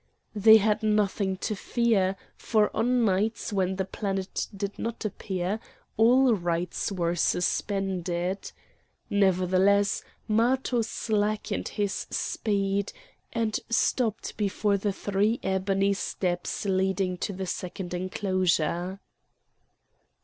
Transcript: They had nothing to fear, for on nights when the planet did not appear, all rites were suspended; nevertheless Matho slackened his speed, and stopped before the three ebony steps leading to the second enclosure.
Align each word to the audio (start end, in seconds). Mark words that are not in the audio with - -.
They 0.35 0.57
had 0.57 0.81
nothing 0.81 1.37
to 1.45 1.55
fear, 1.55 2.15
for 2.35 2.75
on 2.75 3.05
nights 3.05 3.53
when 3.53 3.75
the 3.75 3.85
planet 3.85 4.47
did 4.51 4.79
not 4.79 5.05
appear, 5.05 5.59
all 5.95 6.33
rites 6.33 6.91
were 6.91 7.13
suspended; 7.13 8.51
nevertheless 9.11 10.01
Matho 10.27 10.81
slackened 10.81 11.67
his 11.67 12.07
speed, 12.09 12.91
and 13.31 13.59
stopped 13.69 14.37
before 14.37 14.75
the 14.75 14.91
three 14.91 15.39
ebony 15.43 15.93
steps 15.93 16.65
leading 16.65 17.15
to 17.19 17.31
the 17.31 17.45
second 17.45 17.93
enclosure. 17.93 18.99